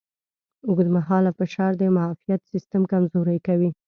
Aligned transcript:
اوږدمهاله 0.67 1.31
فشار 1.39 1.71
د 1.77 1.81
معافیت 1.97 2.41
سیستم 2.51 2.81
کمزوری 2.91 3.37
کوي. 3.47 3.69